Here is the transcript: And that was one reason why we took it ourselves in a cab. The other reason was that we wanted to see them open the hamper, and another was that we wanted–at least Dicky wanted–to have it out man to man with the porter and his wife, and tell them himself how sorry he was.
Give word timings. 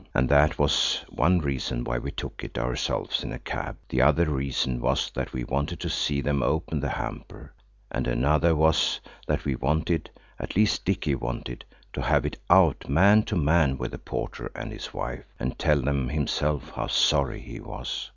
And 0.15 0.27
that 0.29 0.57
was 0.57 1.05
one 1.09 1.37
reason 1.41 1.83
why 1.83 1.99
we 1.99 2.09
took 2.09 2.43
it 2.43 2.57
ourselves 2.57 3.23
in 3.23 3.31
a 3.31 3.37
cab. 3.37 3.77
The 3.87 4.01
other 4.01 4.25
reason 4.27 4.79
was 4.81 5.11
that 5.11 5.31
we 5.31 5.43
wanted 5.43 5.79
to 5.81 5.89
see 5.91 6.21
them 6.21 6.41
open 6.41 6.79
the 6.79 6.89
hamper, 6.89 7.53
and 7.91 8.07
another 8.07 8.55
was 8.55 8.99
that 9.27 9.45
we 9.45 9.53
wanted–at 9.55 10.55
least 10.55 10.85
Dicky 10.85 11.13
wanted–to 11.13 12.01
have 12.01 12.25
it 12.25 12.39
out 12.49 12.89
man 12.89 13.21
to 13.25 13.35
man 13.35 13.77
with 13.77 13.91
the 13.91 13.99
porter 13.99 14.51
and 14.55 14.71
his 14.71 14.91
wife, 14.91 15.23
and 15.39 15.59
tell 15.59 15.79
them 15.79 16.09
himself 16.09 16.71
how 16.75 16.87
sorry 16.87 17.39
he 17.41 17.59
was. 17.59 18.09